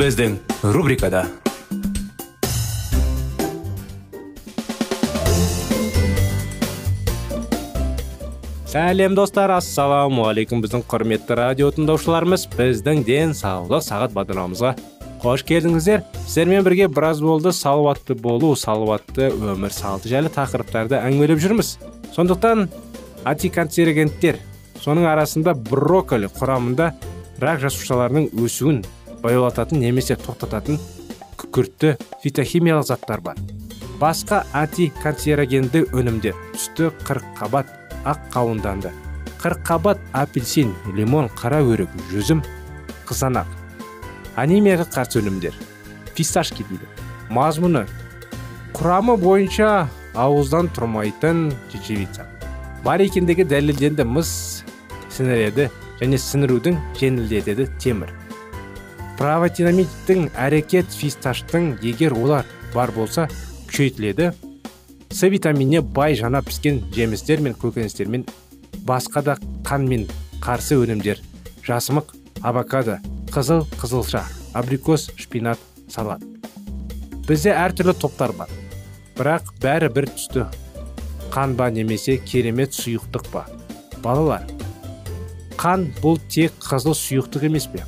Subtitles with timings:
[0.00, 0.38] Біздің
[0.72, 1.26] рубрикада
[8.70, 14.70] сәлем достар ассалаумағалейкум біздің құрметті радио тыңдаушыларымыз біздің денсаулық сағат бағдарламамызға
[15.20, 21.74] қош келдіңіздер сіздермен бірге біраз болды салауатты болу салауатты өмір салты жайлы тақырыптарды әңгімелеп жүрміз
[22.14, 22.70] сондықтан
[23.34, 24.40] антиканцерогенттер
[24.80, 26.88] соның арасында брокколи құрамында
[27.44, 28.80] рак жасушаларының өсуін
[29.22, 30.78] баяулататын немесе тоқтататын
[31.40, 33.36] күкіртті фитохимиялық заттар бар.
[34.00, 36.36] Басқа антиканцерогенді өнімдер.
[36.54, 37.70] Түсті қырыққабат
[38.08, 38.92] ақ қауынданды.
[39.42, 42.42] Қырыққабат апельсин лимон қара өрік жүзім
[43.08, 43.46] қызанақ.
[44.36, 45.54] Анемияға қарсы өнімдер.
[46.16, 46.88] Фисташки дейді.
[47.30, 47.86] Мазмұны.
[48.74, 52.30] Құрамы бойынша ауыздан тұрмайтын чечевица
[52.84, 54.30] бар екендігі дәлелденді мыс
[55.12, 55.68] сіңіреді
[56.00, 58.12] және сіңірудің жеңілдетеді темір.
[59.20, 63.26] Правотинамидтің әрекет фисташтың егер олар бар болса
[63.68, 64.30] күшейтіледі.
[65.12, 68.24] С витаминіне бай жана піскен жемістер мен көкөністермен
[68.88, 69.36] басқа да
[69.68, 70.06] қанмен
[70.40, 71.20] қарсы өнімдер
[71.66, 72.96] жасымық авокадо
[73.34, 75.60] қызыл қызылша абрикос шпинат
[75.92, 76.24] салат.
[77.28, 78.48] Бізде әртүрлі топтар бар.
[79.18, 80.48] Бірақ бәрі бір түсті.
[81.30, 83.44] Қан ба немесе керемет сұйықтық па?
[84.00, 84.48] Балалар
[85.60, 87.84] қан бұл тек қызыл сұйықтық емес пе?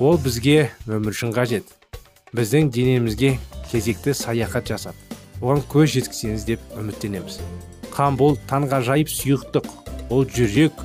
[0.00, 1.68] Ол бізге өмір үшін қажет.
[2.34, 3.36] Біздің денемізге
[3.70, 4.94] кезекті саяхат жасап
[5.40, 7.38] оған көз жеткізсеңіз деп үміттенеміз.
[7.94, 9.68] Қан бұл таңғажайып сұйықтық
[10.14, 10.80] ол жүрек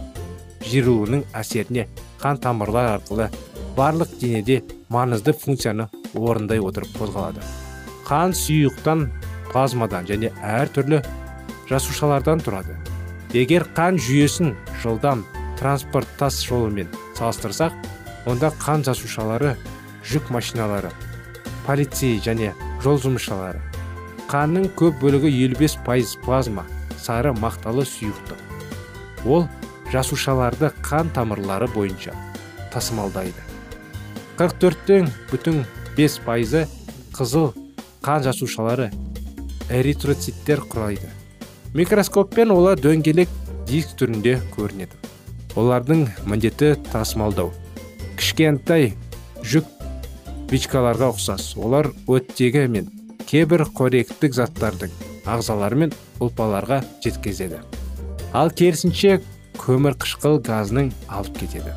[0.67, 1.87] жируының әсеріне
[2.21, 3.29] қан тамырлар арқылы
[3.77, 4.61] барлық денеде
[4.93, 7.41] маңызды функцияны орындай отырып қозғалады.
[8.05, 9.07] Қан сұйықтан
[9.53, 11.01] плазмадан және әртүрлі
[11.69, 12.77] жасушалардан тұрады.
[13.33, 15.23] Егер қан жүйесін жылдам
[15.59, 17.73] транспорт тас жолымен салыстырсақ
[18.29, 19.55] онда қан жасушалары
[20.05, 20.91] жүк машиналары
[21.65, 22.53] полицей және
[22.83, 23.61] жол жұмысшылары.
[24.29, 26.65] Қанның көп бөлігі 55 пайыз плазма
[27.01, 29.47] сары мақталы сұйықтық ол
[29.91, 32.13] жасушаларды қан тамырлары бойынша
[32.73, 33.41] тасымалдайды.
[34.37, 35.63] 44-тен бүтін
[35.97, 36.65] 5 пайызы
[37.17, 37.51] қызыл
[38.05, 38.91] қан жасушалары
[39.69, 41.09] эритроциттер құрайды.
[41.73, 43.29] Микроскоппен олар дөңгелек
[43.69, 44.95] диск түрінде көрінеді.
[45.59, 47.51] Олардың міндеті тасымалдау.
[48.39, 48.93] Кішкентай
[49.43, 49.65] жүк
[50.47, 51.57] бичкаларға ұқсас.
[51.59, 52.85] Олар оттегі мен
[53.27, 54.93] кейбір қоректік заттардың
[55.27, 55.91] ағзалары мен
[56.23, 57.59] ұлпаларға жеткізеді.
[58.31, 59.17] Ал керісінше
[59.59, 61.73] көмір қышқыл газының алып кетеді.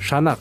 [0.00, 0.40] Шанақ.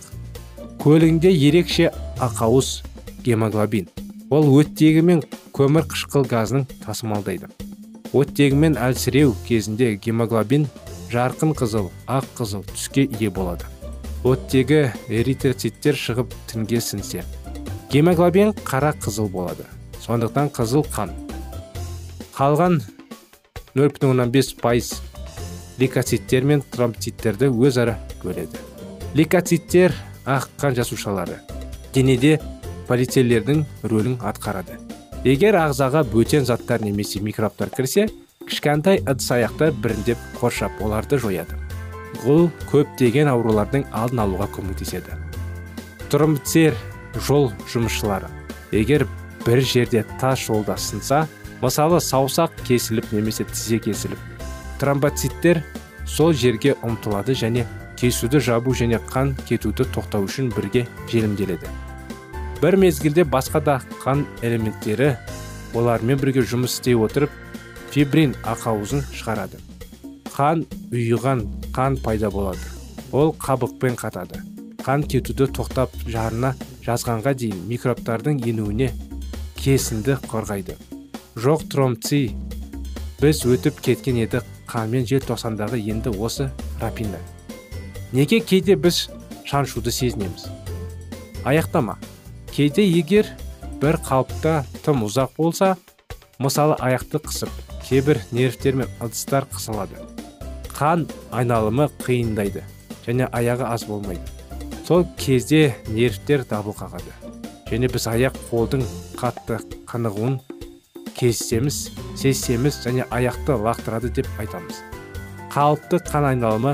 [0.80, 2.86] Көлігінде ерекше ақауыз
[3.28, 3.92] гемоглобин.
[4.32, 7.52] Ол оттегі мен көмір қышқыл газының тасымалдайды.
[8.14, 10.70] Оттегі мен әлсіреу кезінде гемоглобин
[11.12, 13.68] жарқын қызыл ақ қызыл түске ие болады.
[14.24, 17.24] Оттегі эритроциттер шығып тінге сіңсе
[17.92, 19.66] гемоглобин қара қызыл болады.
[20.02, 21.10] Сондықтан қызыл қан.
[22.38, 22.80] Қалған
[23.76, 24.94] 0,5 пайыз
[25.80, 28.62] лейкоциттер мен тромбциттерді өзара бөледі.
[29.18, 29.96] Лейкоциттер
[30.26, 31.42] ақ қан жасушалары
[31.94, 32.38] денеде
[32.88, 34.78] полицейлердің рөлін атқарады.
[35.26, 38.08] Егер ағзаға бөтен заттар немесе микробтар кірсе
[38.48, 41.58] кішкентай ыдыс аяқтар біріндеп қоршап оларды жояды.
[42.24, 45.18] Бұл көптеген аурулардың алдын алуға көмектеседі.
[46.12, 46.76] Тромбцер
[47.28, 48.30] жол жұмысшылары
[48.72, 49.08] егер
[49.46, 51.26] бір жерде тас жолда сынса
[51.62, 54.20] мысалы саусақ кесіліп немесе тізе кесіліп
[54.82, 55.62] тромбоциттер
[56.10, 57.68] сол жерге ұмтылады және
[58.00, 61.70] кесуді жабу және қан кетуді тоқтау үшін бірге желімделеді.
[62.62, 65.14] Бір мезгілде басқа да қан элементтері
[65.78, 67.30] олармен бірге жұмыс істей отырып
[67.94, 69.62] фибрин ақауызын шығарады.
[70.32, 71.44] Қан ұйыған
[71.76, 72.62] қан пайда болады.
[73.12, 74.42] Ол қабықпен қатады.
[74.82, 76.54] Қан кетуді тоқтап жарына
[76.86, 78.90] жазғанға дейін микробтардың енуіне
[79.60, 80.78] кесінді қорғайды.
[81.36, 82.32] Жоқ тромци
[83.22, 84.42] біз өтіп кеткен еді
[84.72, 86.50] қанмен желтоқсандағы енді осы
[86.82, 87.20] рапина.
[88.12, 89.10] Неге кейде біз
[89.46, 90.48] шаншуды сезінеміз?
[91.46, 91.98] Аяқтама.
[92.52, 93.30] Кейде егер
[93.82, 95.76] бір қалыпта тым ұзақ болса
[96.40, 97.54] мысалы аяқты қысып
[97.88, 100.00] кейбір нервтер мен ыдыстар қысылады.
[100.82, 102.64] Қан айналымы қиындайды
[103.06, 104.24] және аяғы аз болмайды.
[104.88, 107.12] Сол кезде нервтер дабыл қағады.
[107.70, 108.82] Және біз аяқ қолдың
[109.20, 109.60] қатты
[109.92, 110.40] қанығуын
[111.20, 114.82] кезсеміз сезсеміз және аяқты лақтырады деп айтамыз.
[115.54, 116.74] Қалыпты қан айналымы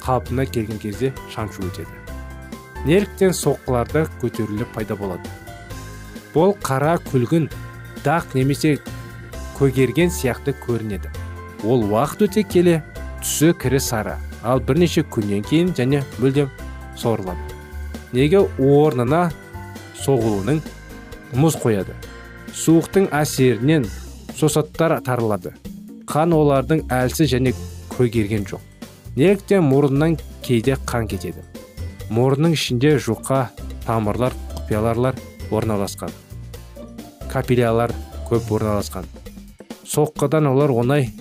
[0.00, 1.92] қалпына келген кезде шаншу өтеді.
[2.88, 5.28] Нервтен соққыларда көтеріліп пайда болады.
[6.32, 7.50] Бұл қара күлгін
[8.00, 8.78] дақ немесе
[9.58, 11.12] көгерген сияқты көрінеді.
[11.68, 12.80] Ол уақыт өте келе
[13.22, 14.18] түсі кірі сары.
[14.42, 16.52] Ал бірнеше күннен кейін және мүлдем
[16.96, 17.60] сорылады
[18.12, 19.30] неге орнына
[20.00, 20.60] соғылуының
[21.38, 21.94] мұз қояды?
[22.54, 23.86] Суықтың әсерінен
[24.36, 25.54] сосаттар тарылады.
[26.10, 27.54] Қан олардың әлсіз және
[27.92, 28.62] көгерген жоқ.
[29.16, 31.44] Неліктен мұрыннан кейде қан кетеді?
[32.10, 33.44] Мұрынның ішінде жұқа
[33.86, 35.18] тамырлар құпияларлар
[35.54, 36.10] орналасқан.
[37.30, 37.94] Капиллялар
[38.30, 39.06] көп орналасқан.
[39.86, 41.12] Соққыдан олар оңай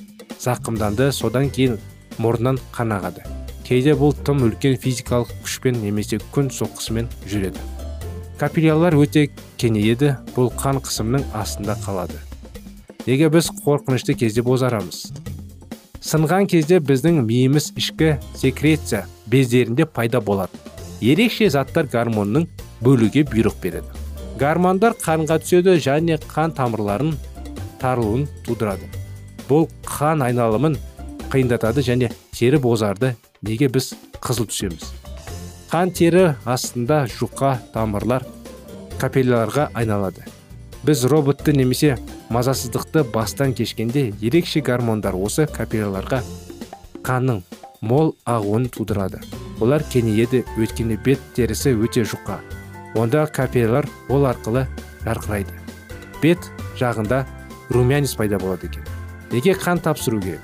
[0.41, 1.11] зақымданды.
[1.13, 1.77] Содан кейін
[2.19, 3.25] мұрнынан қан ағады
[3.69, 7.61] кейде бұл тым үлкен физикалық күшпен немесе күн соққысымен жүреді.
[8.41, 9.27] Капиллялар өте
[9.61, 12.17] кеңейеді бұл қан қысымның астында қалады.
[13.05, 15.11] Неге біз қорқынышты кезде бозарамыз?
[16.01, 20.57] Сынған кезде біздің миымыз ішкі секреция бездерінде пайда болады
[21.01, 22.47] ерекше заттар гормонның
[22.81, 23.93] бөлуге бұйрық береді.
[24.39, 27.13] Гормондар қанға түседі және қан тамырларын
[27.79, 28.89] тарылуын тудырады.
[29.49, 30.77] Бұл қан айналымын
[31.29, 34.89] қиындатады және тері бозарды неге біз қызыл түсеміз
[35.69, 38.23] қан тері астында жұқа тамырлар
[38.99, 40.25] капилляларға айналады.
[40.83, 41.97] Біз роботты немесе
[42.33, 46.23] мазасыздықты бастан кешкенде ерекше гормондар осы капилляларға
[47.05, 47.43] қанның
[47.81, 49.21] мол ағуын тудырады.
[49.61, 52.39] Олар кеңейеді өйткені бет терісі өте жұқа.
[52.97, 54.65] Онда капиллялар ол арқылы
[55.05, 55.53] жарқырайды.
[56.23, 56.49] Бет
[56.79, 57.25] жағында
[57.69, 58.87] румянец пайда болады екен.
[59.31, 60.41] Неге қан тапсыру керек?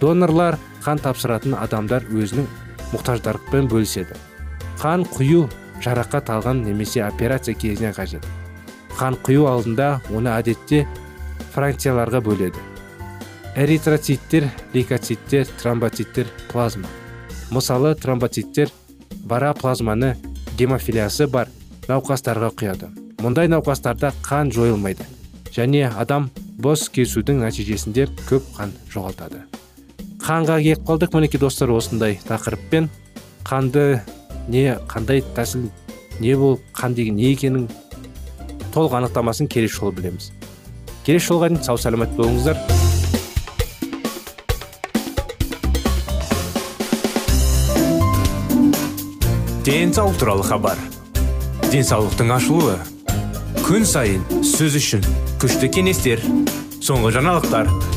[0.00, 2.46] Донорлар қан тапсыратын адамдар өзінің
[2.92, 4.16] мұқтаждарлықпен бөліседі.
[4.78, 5.48] Қан құю
[5.84, 8.24] жарақат алған немесе операция кезіне қажет.
[8.98, 10.86] Қан құю алдында оны әдетте
[11.54, 12.62] фракцияларға бөледі.
[13.58, 16.88] Эритроциттер лейкоциттер тромбоциттер плазма.
[17.50, 18.70] Мысалы тромбоциттер
[19.24, 20.16] бара плазманы
[20.56, 21.48] гемофилиясы бар
[21.88, 22.90] науқастарға құяды.
[23.18, 25.06] Мұндай науқастарда қан жойылмайды
[25.54, 29.42] және адам бос кесудің нәтижесінде көп қан жоғалтады.
[30.28, 31.14] Қанға келіп қалдық.
[31.16, 32.90] Мінекей достар осындай тақырыппен.
[33.48, 34.02] Қанды
[34.52, 35.70] не қандай тәсіл
[36.20, 37.64] не бұл қан деген не екенін
[38.74, 40.28] толық анықтамасын келесі жолы білеміз.
[41.06, 42.60] Келесі жолға дейін сау саламат болыңыздар.
[49.64, 50.76] Денсаулық туралы хабар.
[51.72, 52.76] Денсаулықтың ашылуы.
[53.64, 55.08] Күн сайын сөз үшін
[55.40, 56.20] күшті кеңестер
[56.84, 57.96] соңғы жаңалықтар.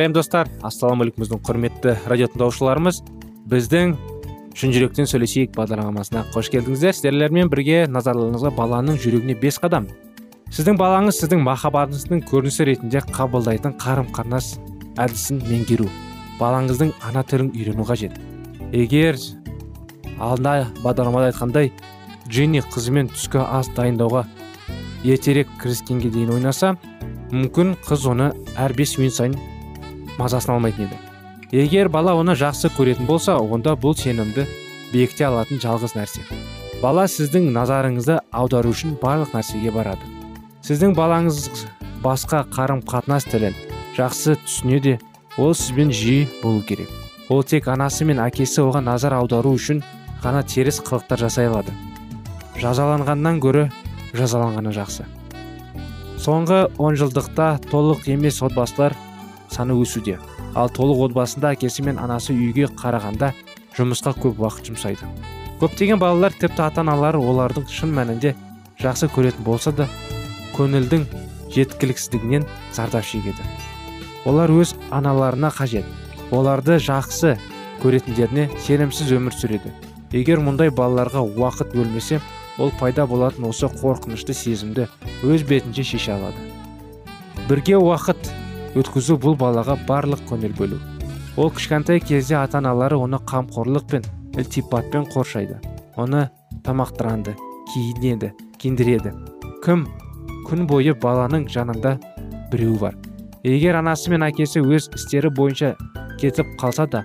[0.00, 0.48] Сәлем достар.
[0.64, 3.02] Ассалаумағалейкум біздің құрметті радио тыңдаушыларымыз
[3.52, 3.90] біздің
[4.56, 6.94] шын жүректен сөйлесейік бағдарламасына қош келдіңіздер.
[6.96, 9.90] Сіздермен бірге назарларыңызға баланың жүрегіне бес қадам.
[10.48, 14.54] Сіздің балаңыз сіздің махаббатыңыздың көрінісі ретінде қабылдайтын қарым қатынас
[14.96, 15.90] әдісін меңгеру.
[16.40, 18.16] Балаңыздың ана тілін үйрену қажет.
[18.72, 19.20] Егер
[20.16, 21.74] алдында бағдарламада айтқандай
[22.30, 24.24] джинни қызымен түскі ас дайындауға
[25.04, 26.76] ертерек кіріскенге дейін ойнаса
[27.30, 29.38] мүмкін қыз оны әр бес минут сайын
[30.18, 30.98] мазасын алмайтын еді.
[31.52, 34.46] Егер бала оны жақсы көретін болса онда бұл сенімді
[34.92, 36.22] бекіте алатын жалғыз нәрсе.
[36.82, 40.06] Бала сіздің назарыңызды аудару үшін барлық нәрсеге барады.
[40.64, 41.66] Сіздің балаңыз
[42.04, 43.56] басқа қарым қатынас тілін
[43.98, 44.98] жақсы түсінеді
[45.38, 46.88] ол сізбен жиі болу керек.
[47.28, 49.82] Ол тек анасы мен әкесі оған назар аудару үшін
[50.22, 51.74] ғана теріс қылықтар жасай алады.
[52.60, 53.68] Жазаланғаннан гөрі
[54.16, 55.06] жазаланғаны жақсы.
[56.20, 58.96] Соңғы онжылдықта толық емес отбасылар
[59.50, 60.18] саны өсуде.
[60.54, 63.32] Ал толық отбасында әкесі мен анасы үйге қарағанда
[63.76, 65.08] жұмысқа көп уақыт жұмсайды.
[65.60, 68.34] Көптеген балалар тіпті ата аналары олардың шын мәнінде
[68.80, 69.88] жақсы көретін болса да
[70.56, 71.04] көңілдің
[71.54, 73.44] жеткіліксіздігінен зардап шегеді.
[74.24, 75.84] Олар өз аналарына қажет.
[76.30, 77.36] Оларды жақсы
[77.82, 79.72] көретіндеріне сенімсіз өмір сүреді.
[80.12, 82.20] Егер мұндай балаларға уақыт бөлмесе
[82.58, 84.88] ол пайда болатын осы қорқынышты сезімді
[85.22, 86.48] өз бетінше шеше алады.
[87.48, 88.30] Бірге уақыт
[88.78, 90.78] өткізу бұл балаға барлық көңіл бөлу.
[91.36, 94.04] Ол кішкентай кезде ата аналары оны қамқорлық пен
[94.38, 95.58] ілтипатпен қоршайды.
[95.96, 96.28] Оны
[96.62, 97.34] тамақтыранды
[97.72, 99.14] киінеді киіндіреді
[99.64, 99.86] кім
[100.48, 101.96] күн бойы баланың жанында
[102.52, 102.96] біреу бар.
[103.42, 105.74] Егер анасы мен әкесі өз істері бойынша
[106.20, 107.04] кетіп қалса да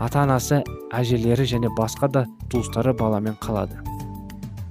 [0.00, 3.78] ата анасы әжелері және басқа да туыстары баламен қалады.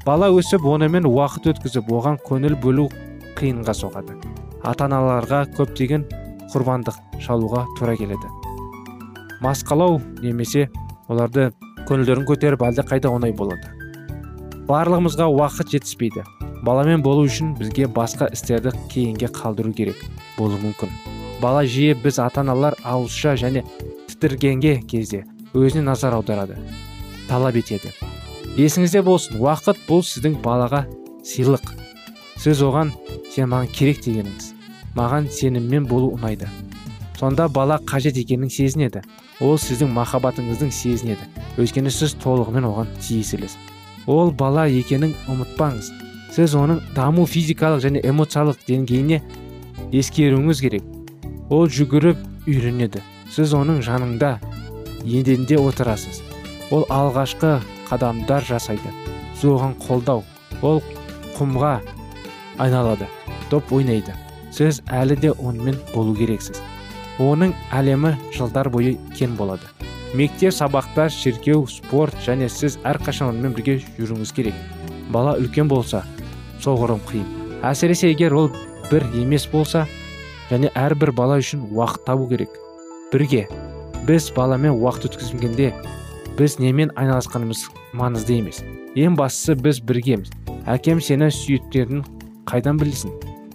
[0.06, 2.90] Бала өсіп онымен уақыт өткізіп оған көңіл бөлу
[3.38, 4.18] қиынға соғады.
[4.66, 6.06] Ата аналарға көптеген
[6.54, 8.30] құрбандық шалуға тура келеді.
[9.44, 10.70] Масқалау немесе
[11.08, 11.52] оларды
[11.86, 13.70] көңілдерін көтеріп қайда оңай болады.
[14.66, 16.24] Барлығымызға уақыт жетіспейді.
[16.66, 20.02] Баламен болу үшін бізге басқа істерді кейінге қалдыру керек
[20.40, 20.90] болуы мүмкін.
[21.42, 23.62] Бала жиі біз ата аналар ауызша және
[24.10, 26.58] тітіргенге кезде өзіне назар аударады
[27.30, 27.94] талап етеді.
[28.58, 30.86] Есіңізде болсын уақыт бұл сіздің балаға
[31.28, 31.76] сыйлық.
[32.42, 32.96] Сіз оған
[33.30, 34.55] сен маған керек дегеніңіз.
[34.96, 36.50] Маған сеніммен болу ұнайды.
[37.20, 39.04] Сонда бала қажет екенін сезінеді.
[39.42, 41.30] Ол сіздің махаббатыңыздың сезінеді.
[41.60, 43.74] Өйткені сіз толығымен оған тиесілісіз
[44.08, 45.90] ол бала екенін ұмытпаңыз.
[46.36, 49.22] Сіз оның даму физикалық және эмоциялық деңгейіне
[49.96, 50.84] ескеруіңіз керек.
[51.50, 53.02] Ол жүгіріп үйренеді.
[53.32, 54.36] Сіз оның жанында
[55.06, 56.22] еденде отырасыз.
[56.72, 57.60] Ол алғашқы
[57.90, 58.94] қадамдар жасайды.
[59.40, 60.24] Сіз оған қолдау.
[60.62, 60.84] Ол
[61.38, 61.80] құмға
[62.58, 63.10] айналады.
[63.50, 64.14] Доп ойнайды.
[64.56, 66.62] Сіз әлі де онымен болу керексіз.
[67.20, 69.68] Оның әлемі жылдар бойы кен болады.
[70.16, 74.56] Мектеп сабақтар шіркеу спорт және сіз әрқашан онымен бірге жүруіңіз керек.
[75.12, 76.06] Бала үлкен болса
[76.64, 77.26] соғырым қиын.
[77.68, 78.50] Әсіресе егер ол
[78.92, 79.86] бір емес болса
[80.52, 82.52] және әрбір бала үшін уақыт табу керек.
[83.12, 83.48] Бірге.
[84.08, 85.74] Біз баламен уақыт өткізгенде
[86.38, 88.62] біз немен айналысқанымыз маңызды емес.
[88.96, 90.32] Ең бастысы біз біргеміз.
[90.68, 92.06] Әкем сені сүйеткенін
[92.48, 93.12] қайдан білсін?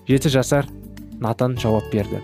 [0.08, 0.68] Жеті жасар
[1.20, 2.20] натан жауап берді.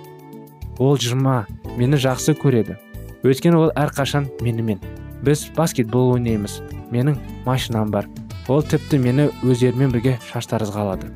[0.79, 2.77] Ол жырма мені жақсы көреді.
[3.25, 4.81] Өйткені ол әрқашан менімен.
[5.25, 6.61] Біз баскетбол ойнаймыз.
[6.93, 8.09] Менің машинам бар.
[8.49, 11.09] Ол тіпті мені өздерімен бірге шаштарызға алады.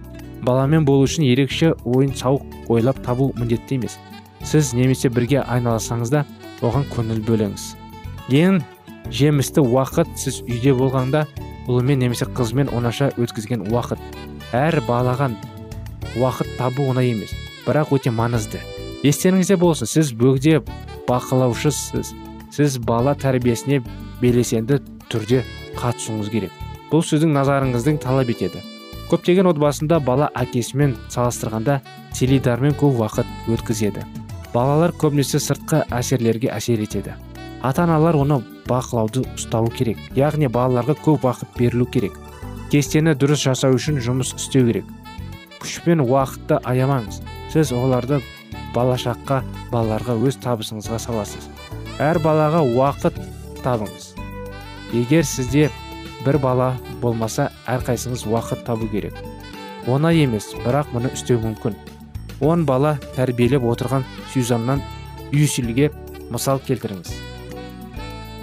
[0.43, 3.99] Баламен болу үшін ерекше ойын сауық ойлап табу міндетті емес.
[4.43, 6.25] Сіз немесе бірге айналасаңыз да
[6.65, 7.67] оған көңіл бөліңіз.
[8.33, 8.63] Ең
[9.13, 11.27] жемісті уақыт сіз үйде болғанда
[11.69, 14.01] ұлымен немесе қызымен оңаша өткізген уақыт.
[14.57, 15.37] Әр балаған
[16.17, 17.37] уақыт табу оңай емес.
[17.71, 18.59] Бірақ өте маңызды.
[19.07, 20.59] Естеріңізде болсын сіз бөгде
[21.07, 22.11] бақылаушысыз
[22.50, 23.79] сіз бала тәрбиесіне
[24.21, 24.81] белесенді
[25.12, 25.45] түрде
[25.79, 26.50] қатысуыңыз керек.
[26.91, 28.59] Бұл сіздің назарыңыздың талап етеді.
[29.11, 31.79] Көптеген отбасында бала әкесімен салыстырғанда
[32.19, 34.03] теледидармен көп уақыт өткізеді.
[34.50, 37.15] Балалар көбінесе сыртқы әсерлерге әсер етеді.
[37.62, 42.19] Ата аналар оны бақылауды ұстауы керек яғни балаларға көп уақыт берілу керек.
[42.71, 44.87] Кестені дұрыс жасау үшін жұмыс істеу керек.
[45.62, 47.23] Күш пен уақытты аямаңыз.
[47.50, 48.21] Сіз оларды
[48.75, 49.40] балашаққа
[49.73, 51.49] балаларға өз табысыңызға саласыз.
[51.99, 53.16] Әр балаға уақыт
[53.64, 54.12] табыңыз.
[54.95, 55.69] Егер сізде
[56.25, 56.71] бір бала
[57.02, 59.16] болмаса әрқайсыңыз уақыт табу керек.
[59.90, 61.75] Оңай емес бірақ мұны істеу мүмкін.
[62.40, 64.83] Он бала тәрбиелеп отырған сюзаннан
[65.33, 65.90] юсилге
[66.30, 67.12] мысал келтіріңіз.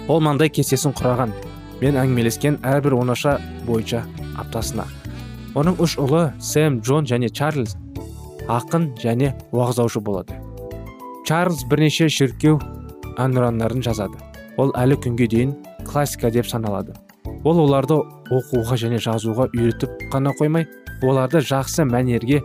[0.08, 1.32] Ол маңдай кестесін құраған.
[1.80, 4.04] Мен әңгімелескен әрбір онаша бойынша
[4.36, 4.86] аптасына.
[5.58, 7.76] Оның үш ұлы сэм джон және чарльз
[8.48, 10.38] ақын және уағыздаушы болады.
[11.28, 12.58] Чарльз бірнеше шіркеу
[13.20, 14.16] әнұрандарын жазады.
[14.58, 16.94] Ол әлі күнге дейін классика деп саналады.
[17.44, 17.98] Ол оларды
[18.34, 20.66] оқуға және жазуға үйретіп қана қоймай
[21.04, 22.40] оларды жақсы мәнерге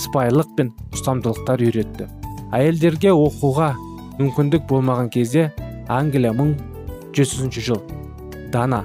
[0.00, 2.08] сыпайылық пен ұстамдылықтар үйретті.
[2.56, 3.74] Әйелдерге оқуға
[4.18, 5.50] мүмкіндік болмаған кезде
[5.88, 6.56] англия мың
[7.14, 7.80] жүзінші жыл
[8.54, 8.84] дана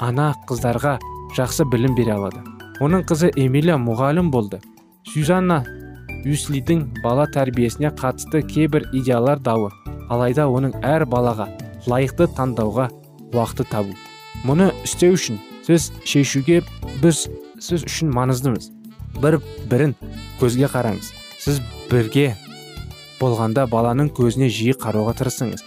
[0.00, 0.96] ана қыздарға
[1.36, 2.42] жақсы білім бере алады.
[2.84, 4.60] Оның қызы эмилия мұғалім болды.
[5.12, 5.62] Сюзанна
[6.26, 9.70] юслидің бала тәрбиесіне қатысты кейбір идеялар дауы
[10.10, 11.48] алайда оның әр балаға
[11.86, 12.88] лайықты таңдауға
[13.32, 13.94] уақыты табу.
[14.46, 16.62] Мұны істеу үшін сіз шешуге
[17.02, 17.26] біз
[17.62, 18.70] сіз үшін маңыздымыз.
[19.22, 19.38] Бір
[19.70, 19.94] бірін
[20.40, 21.12] көзге қараңыз.
[21.38, 21.60] Сіз
[21.90, 22.34] бірге
[23.20, 25.64] болғанда баланың көзіне жиі қарауға тырысыңыз.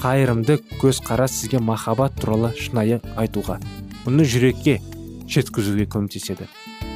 [0.00, 3.60] Қайырымды көзқарас сізге махаббат туралы шынайы айтуға
[4.04, 4.80] мұны жүрекке
[5.28, 6.48] жеткізуге көмектеседі.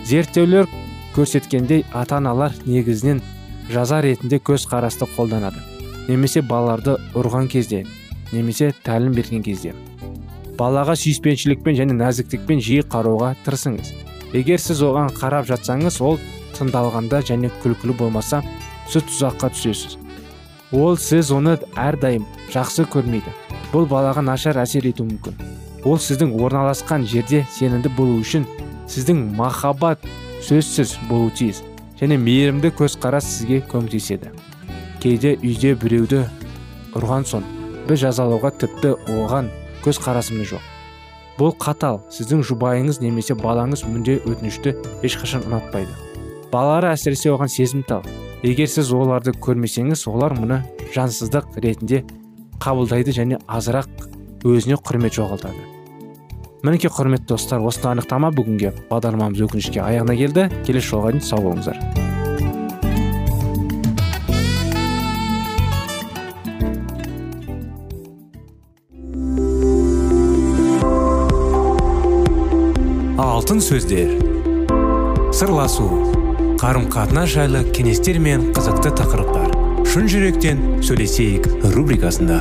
[0.05, 0.69] Зерттеулер
[1.15, 3.23] көрсеткендей ата аналар негізінен
[3.71, 5.63] жаза ретінде көзқарасты қолданады.
[6.09, 7.85] Немесе балаларды ұрған кезде
[8.33, 9.75] немесе тәлім берген кезде.
[10.59, 13.93] Балаға сүйіспеншілікпен және нәзіктікпен жиі қарауға тырысыңыз.
[14.35, 16.19] Егер сіз оған қарап жатсаңыз ол
[16.59, 18.43] тыңдалғанда және күлкілі болмаса
[18.91, 19.97] сіз тұзаққа түсесіз.
[20.75, 23.35] Ол сіз оны әрдайым жақсы көрмейді.
[23.73, 25.39] Бұл балаға нашар әсер етуі мүмкін.
[25.85, 28.47] Ол сіздің орналасқан жерде сенімді болу үшін
[28.91, 30.03] сіздің махаббат
[30.45, 31.63] сөзсіз болу тиіс.
[32.01, 34.33] Және мейірімді көзқарас сізге көмектеседі.
[35.01, 36.25] Кейде үйде біреуді
[36.97, 37.45] ұрған соң
[37.89, 39.51] біз жазалауға тіпті оған
[39.85, 40.71] көзқарасымыз жоқ.
[41.39, 44.77] Бұл қатал сіздің жұбайыңыз немесе балаңыз мүнде өтінішті
[45.07, 45.91] ешқашан ұнатпайды.
[46.53, 48.05] Балалары әсіресе оған сезімтал
[48.47, 50.61] егер сіз оларды көрмесеңіз олар мұны
[50.95, 52.05] жансыздық ретінде
[52.63, 53.89] қабылдайды және азырақ
[54.47, 55.74] өзіне құрмет жоғалтады.
[56.65, 58.71] Мінекей құрметті достар осыны анықтама бүгінге.
[58.89, 60.49] Бағдарламамыз өкінішке аяғына келді.
[60.65, 61.77] Келесі жолға дейін сау болыңыздар.
[73.21, 74.17] Алтын сөздер.
[75.37, 75.91] Сырласу.
[76.65, 79.53] Қарым қатынас жайлы кеңестер мен қызықты тақырыптар.
[79.85, 82.41] Шын жүректен сөйлесейік рубрикасында.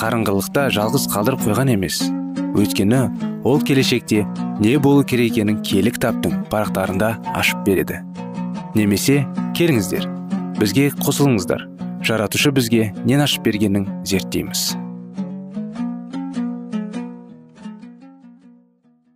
[0.00, 2.00] қарыңғылықта жалғыз қалдырып қойған емес.
[2.56, 3.02] Өйткені
[3.44, 4.24] ол келешекте
[4.60, 8.00] не болу керек екенін кітаптың парақтарында ашып береді.
[8.74, 9.26] Немесе
[9.58, 10.08] келіңіздер
[10.60, 11.66] бізге қосылыңыздар.
[12.04, 14.74] Жаратушы бізге нен ашып бергенін зерттейміз.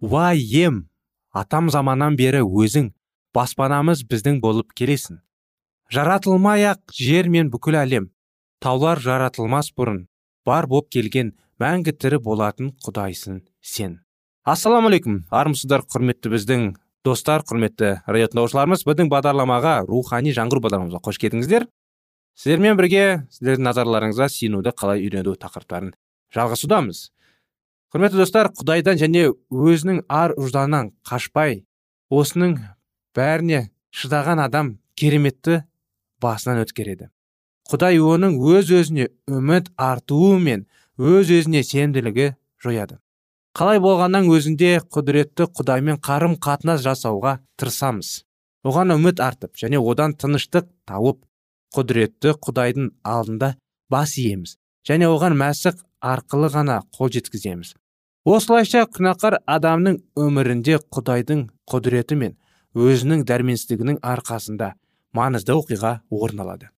[0.00, 0.88] Уай ем!
[1.32, 2.92] Атам заманнан бері өзің
[3.34, 5.20] баспанамыз біздің болып келесің.
[5.90, 8.10] Жаратылмай ақ жер мен бүкіл әлем.
[8.60, 10.04] Таулар жаратылмас бұрын.
[10.46, 14.00] Бар боп келген мәңгі тірі болатын құдайсың сен.
[14.44, 16.66] Ассалаумағалейкум армысыздар құрметті біздің
[17.04, 18.84] достар құрметті радио тыңдаушыларымыз.
[18.84, 21.68] Біздің бағдарламаға рухани жаңғыру бағдарламамызға қош келдіңіздер.
[22.34, 25.94] Сіздермен бірге сіздердің назарларыңызға сенуді қалай үйрену тақырыптарын
[26.34, 27.08] жалғасудамыз.
[27.94, 31.62] Құрметті достар құдайдан және өзінің ар ұжданынан қашпай
[32.10, 32.58] осының
[33.14, 35.62] бәріне шыдаған адам кереметті
[36.20, 37.13] басынан өткереді.
[37.70, 40.66] Құдай оның өз өзіне үміт артуы мен
[40.98, 42.98] өз өзіне сенімділігі жояды.
[43.54, 48.24] Қалай болғаннан өзінде құдіретті құдаймен қарым қатынас жасауға тырысамыз.
[48.66, 51.22] Оған үміт артып және одан тыныштық тауып
[51.76, 53.54] құдіретті құдайдың алдында
[53.90, 54.56] бас иеміз
[54.88, 57.74] және оған мәсіқ арқылы ғана қол жеткіземіз.
[58.24, 62.38] Осылайша күнәқар адамның өмірінде құдайдың құдіреті мен
[62.74, 64.74] өзінің дәрменсіздігінің арқасында
[65.14, 66.73] маңызды оқиға орын алады.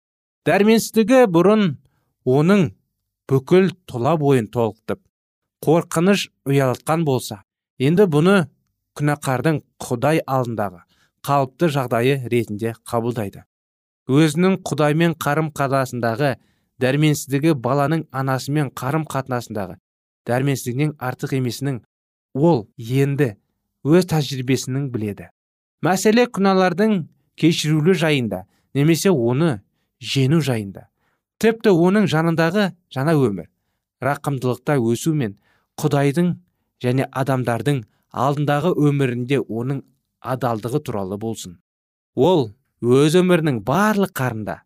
[0.46, 1.62] Дәрменсіздігі бұрын
[2.30, 2.68] оның
[3.26, 5.00] бүкіл тұла бойын толқытып
[5.66, 7.40] қорқыныш ұялатқан болса
[7.82, 8.36] енді бұны
[8.98, 10.84] күнәқардың құдай алдындағы
[11.26, 13.42] қалыпты жағдайы ретінде қабылдайды.
[14.06, 16.36] Өзінің құдаймен қарым қатынасындағы
[16.78, 19.80] дәрменсіздігі баланың анасымен қарым қатынасындағы
[20.30, 21.82] дәрменсіздігінен артық емесінің
[22.38, 23.32] ол енді
[23.82, 25.32] өз тәжірибесінің біледі.
[25.82, 27.00] Мәселе күнәлардың
[27.34, 28.44] кешірулі жайында
[28.78, 29.65] немесе оны
[30.00, 30.88] жену жайында.
[31.38, 33.48] Тіпті оның жанындағы жаңа өмір
[34.04, 35.36] рақымдылықта өсу мен
[35.80, 36.34] құдайдың
[36.82, 37.82] және адамдардың
[38.12, 39.82] алдындағы өмірінде оның
[40.20, 41.58] адалдығы туралы болсын.
[42.14, 44.62] Ол өз өмірінің барлық қарында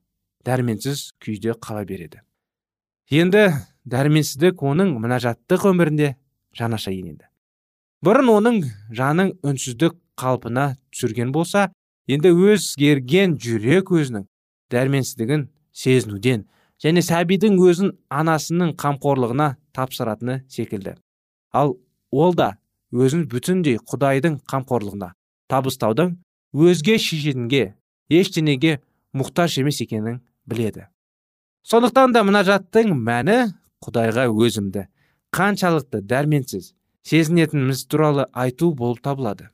[0.46, 2.22] дәрменсіз күйде қала береді.
[3.10, 3.50] Енді
[3.84, 6.14] дәрменсіздік оның мінажаттық өмірінде
[6.56, 7.26] жанаша енеді.
[8.04, 8.62] Бұрын оның
[8.96, 11.68] жаның үнсіздік қалпына түсірген болса
[12.08, 14.26] енді өзгерген жүрек өзінің
[14.72, 16.46] дәрменсіздігін сезінуден
[16.82, 20.96] және сәбидің өзін анасының қамқорлығына тапсыратыны секілді.
[21.52, 21.76] Ал
[22.10, 22.56] ол да
[22.92, 25.12] өзін бүтіндей құдайдың қамқорлығына
[25.50, 26.16] табыстаудың
[26.54, 27.74] өзге шешетінге
[28.10, 28.78] ештеңеге
[29.14, 30.86] мұқтаж емес екенін біледі.
[31.66, 33.38] Сондықтан да мұнажаттың мәні
[33.84, 34.86] құдайға өзімді
[35.36, 36.72] қаншалықты дәрменсіз
[37.06, 39.50] сезінетініміз туралы айту болып табылады.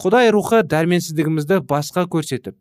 [0.00, 2.56] Құдай рухы дәрменсіздігімізді басқа көрсетіп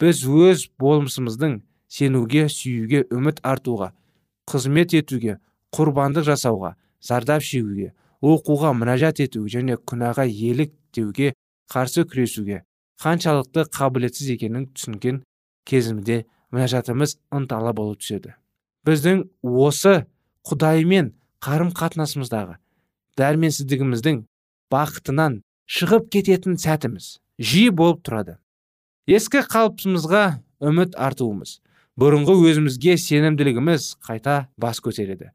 [0.00, 3.92] біз өз болмысымыздың сенуге сүюге үміт артуға
[4.50, 5.38] қызмет етуге
[5.76, 11.32] құрбандық жасауға зардап шегуге оқуға мінәжат етуге және күнәға елік деуге
[11.72, 12.62] қарсы күресуге
[13.02, 15.22] қаншалықты қабілетсіз екенін түсінген
[15.68, 18.36] кезімде мінәжатымыз ынталы болып түседі.
[18.86, 20.06] Біздің осы
[20.46, 22.56] құдаймен қарым қатынасымыздағы
[23.18, 24.22] дәрменсіздігіміздің
[24.72, 28.38] бақытынан шығып кететін сәтіміз жиі болып тұрады.
[29.06, 30.22] Ескі қалыпымызға
[30.66, 31.60] үміт артуымыз
[32.00, 35.30] бұрынғы өзімізге сенімділігіміз қайта бас көтереді.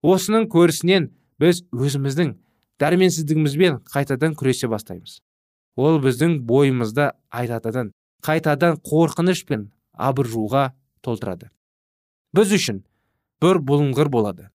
[0.00, 2.32] Осының көрісінен біз өзіміздің
[2.80, 5.20] дәрменсіздігімізбен қайтадан күресе бастаймыз.
[5.76, 7.92] Ол біздің бойымызда айтатынын
[8.24, 10.70] қайтадан қорқыныш пен абыржуға
[11.04, 11.50] толтырады.
[12.32, 12.82] Біз үшін
[13.42, 14.48] бір бұлыңғыр болады.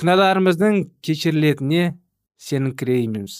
[0.00, 1.98] Күнәларымыздың кешірілетініне
[2.40, 3.38] сеніңкірейміз.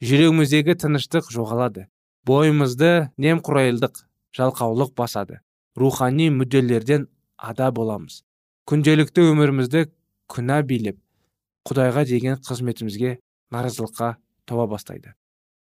[0.00, 1.88] Жүрегіміздегі тыныштық жоғалады.
[2.28, 4.02] Бойымызды немқұрайлық
[4.36, 5.40] жалқаулық басады.
[5.76, 8.22] Рухани мүдделерден ада боламыз.
[8.68, 9.86] Күнделікті өмірімізді
[10.28, 10.98] күнә билеп
[11.68, 13.16] құдайға деген қызметімізге
[13.54, 14.16] наразылыққа
[14.48, 15.14] тоба бастайды.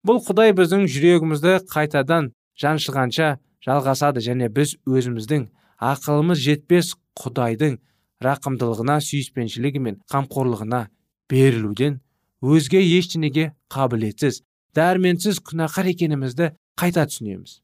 [0.06, 3.28] Бұл құдай біздің жүрегімізді қайтадан жаншығанша
[3.64, 5.48] жалғасады және біз өзіміздің
[5.90, 7.78] ақылымыз жетпес құдайдың
[8.24, 10.86] рақымдылығына сүйіспеншілігі мен қамқорлығына
[11.30, 12.00] берілуден
[12.44, 14.42] өзге ештеңеге қабілетсіз
[14.76, 17.60] дәрменсіз күнәқар екенімізді қайта түсінеміз.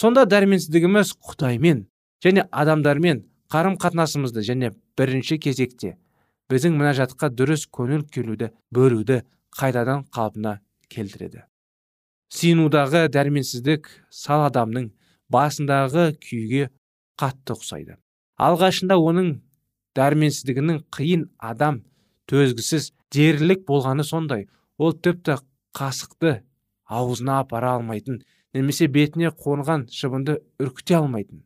[0.00, 1.84] Сонда дәрменсіздігіміз құдаймен
[2.24, 5.94] және адамдармен қарым қатынасымызды және бірінші кезекте
[6.50, 9.22] біздің мінәжатқа дұрыс көңіл келуді бөлуді
[9.54, 10.58] қайтадан қалпына
[10.90, 11.44] келтіреді.
[12.34, 14.90] Сиынудағы дәрменсіздік сал адамның
[15.30, 16.68] басындағы күйге
[17.20, 17.96] қатты ұқсайды.
[18.40, 19.30] Алғашында оның
[19.94, 21.84] дәрменсіздігінің қиын адам
[22.30, 24.48] төзгісіз дерлік болғаны сондай.
[24.78, 25.38] Ол тіпті
[25.76, 26.40] қасықты
[26.84, 28.22] аузына апара алмайтын
[28.54, 31.42] немесе бетіне қонған шыбынды үркіте алмайтын.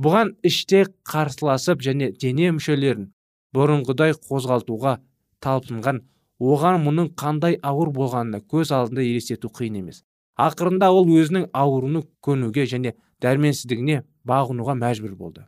[0.00, 3.10] Бұған іште қарсыласып және дене мүшелерін
[3.56, 4.98] бұрынғыдай қозғалтуға
[5.44, 6.02] талпынған
[6.40, 10.02] оған мұның қандай ауыр болғанына көз алдында елестету қиын емес.
[10.36, 12.92] Ақырында ол өзінің ауруына көнуге және
[13.24, 15.46] дәрменсіздігіне бағынуға мәжбүр болды.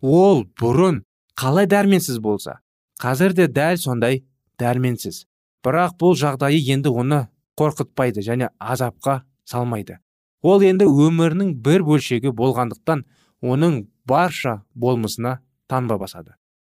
[0.00, 1.02] Ол бұрын
[1.36, 2.60] қалай дәрменсіз болса
[3.00, 4.24] қазір де дәл сондай
[4.60, 5.26] дәрменсіз.
[5.64, 7.26] Бірақ бұл жағдайы енді оны
[7.60, 9.98] қорқытпайды және азапқа салмайды.
[10.42, 13.04] Ол енді өмірінің бір бөлшегі болғандықтан
[13.44, 16.32] оның барша болмысына танба басады.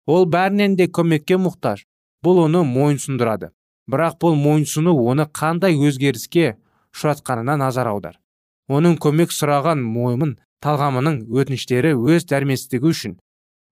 [0.05, 1.85] Ол бәрінен де көмекке мұқтаж
[2.23, 3.53] бұл оны мойынсұндырады
[3.87, 6.57] бірақ бұл мойынсыну оны қандай өзгеріске
[6.93, 8.19] ұшыратқанына назар аудар.
[8.67, 13.17] Оның көмек сұраған мойымын талғамының өтініштері өз дәрменсіздігі үшін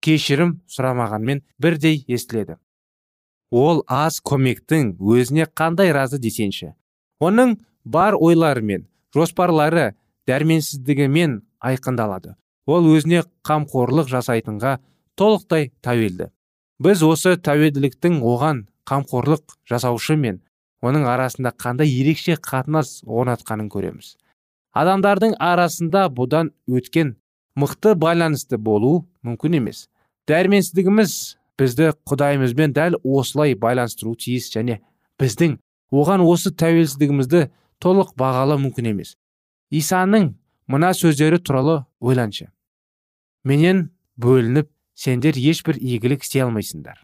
[0.03, 2.57] кешірім сұрамағанмен бірдей естіледі.
[3.51, 6.73] Ол аз көмектің өзіне қандай разы десеңші
[7.21, 9.93] оның бар ойлары мен жоспарлары
[10.29, 12.35] дәрменсіздігімен айқындалады.
[12.65, 14.77] Ол өзіне қамқорлық жасайтынға
[15.17, 16.29] толықтай тәуелді.
[16.81, 20.41] Біз осы тәуелділіктің оған қамқорлық жасаушы мен
[20.81, 24.15] оның арасында қандай ерекше қатынас орнатқанын көреміз.
[24.73, 27.15] Адамдардың арасында бұдан өткен
[27.59, 29.87] мықты байланысты болу мүмкін емес.
[30.29, 31.17] Дәрменсіздігіміз
[31.59, 34.79] бізді құдайымызбен дәл осылай байланыстыру тиіс және
[35.21, 35.57] біздің
[35.91, 37.47] оған осы тәуелсіздігімізді
[37.83, 39.15] толық бағалы мүмкін емес.
[39.71, 40.33] Исаның
[40.71, 42.49] мына сөздері туралы ойланшы.
[43.43, 46.99] Менен бөлініп сендер ешбір игілік істей алмайсыңдар.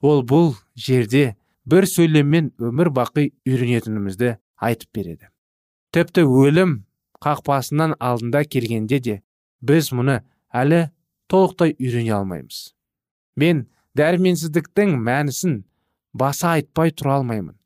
[0.00, 5.28] Ол бұл жерде бір сөйлеммен өмір бақи үйренетінімізді айтып береді.
[5.92, 6.82] Тіпті өлім
[7.22, 9.18] қақпасынан алдында келгенде де
[9.62, 10.88] біз мұны әлі
[11.30, 12.72] толықтай үйрене алмаймыз.
[13.36, 13.66] Мен
[13.98, 15.62] дәрменсіздіктің мәнісін
[16.12, 17.56] баса айтпай тұра алмаймын.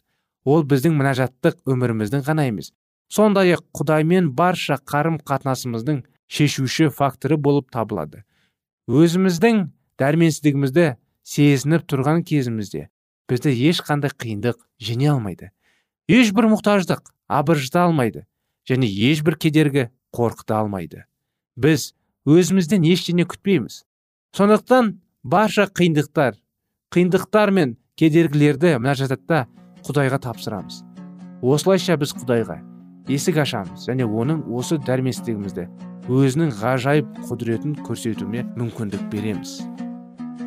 [0.46, 2.72] Ол біздің мінәжаттық өміріміздің ғана емес
[3.12, 8.22] сондай ақ құдаймен барша қарым қатынасымыздың шешуші факторы болып табылады.
[8.86, 9.66] Өзіміздің
[9.98, 10.86] дәрменсіздігімізді
[11.26, 12.86] сезініп тұрған кезімізде
[13.30, 15.50] бізді ешқандай қиындық жеңе алмайды.
[16.06, 18.26] Ешбір мұқтаждық абыржыта алмайды
[18.68, 21.04] және ешбір кедергі қорқыта алмайды.
[21.56, 21.92] Біз
[22.26, 23.82] өзімізден ештеңе күтпейміз.
[24.36, 26.38] Сондықтан барша қиындықтар
[26.94, 29.46] қиындықтар мен кедергілерді мінәжатта
[29.86, 30.82] құдайға тапсырамыз.
[31.42, 32.58] Осылайша біз құдайға
[33.08, 35.66] есік ашамыз және оның осы дәрменсіздігімізді
[36.10, 39.60] өзінің ғажайып құдіретін көрсетуіне мүмкіндік береміз.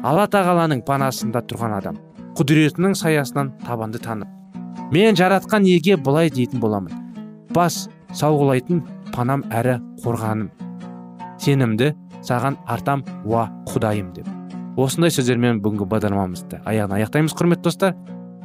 [0.03, 2.01] Алла тағаланың панасында тұрған адам
[2.39, 6.93] құдіретінің саясынан табанды танып мен жаратқан еге былай дейтін боламын.
[7.53, 8.81] Бас сауғалайтын
[9.13, 10.49] панам әрі қорғаным.
[11.39, 11.93] Сенімді
[12.25, 14.27] саған артам уа құдайым деп.
[14.79, 17.95] Осындай сөздермен бүгінгі бағдарламамызды аяғына аяқтаймыз құрметті достар.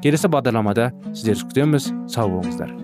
[0.05, 2.84] Келесі бағдарламада сіздерді күтеміз сау болыңыздар.